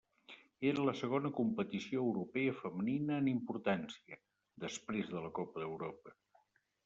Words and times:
Era 0.69 0.85
la 0.85 0.93
segona 0.99 1.29
competició 1.39 2.05
europea 2.05 2.55
femenina 2.61 3.19
en 3.23 3.29
importància, 3.33 4.19
després 4.65 5.11
de 5.13 5.23
la 5.27 5.31
Copa 5.41 5.63
d'Europa. 5.65 6.17